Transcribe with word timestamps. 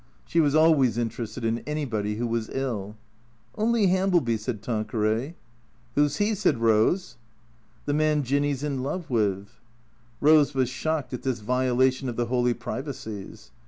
She 0.25 0.39
was 0.39 0.55
always 0.55 0.97
interested 0.97 1.45
in 1.45 1.59
anybody 1.67 2.15
who 2.15 2.25
was 2.25 2.49
ill." 2.53 2.95
Only 3.63 3.85
Hambleby," 3.89 4.35
said 4.37 4.63
Tanqueray. 4.63 5.35
"Who's 5.93 6.17
he?" 6.17 6.33
said 6.33 6.55
Eose." 6.55 7.17
The 7.85 7.93
man 7.93 8.23
Jinny 8.23 8.51
's 8.51 8.63
in 8.63 8.81
love 8.81 9.11
with." 9.11 9.59
Eose 10.19 10.55
was 10.55 10.69
shocked 10.69 11.13
at 11.13 11.21
this 11.21 11.41
violation 11.41 12.09
of 12.09 12.15
the 12.15 12.25
holy 12.25 12.55
privacies. 12.55 13.51